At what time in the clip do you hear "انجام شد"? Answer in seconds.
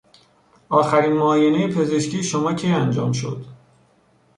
2.71-3.45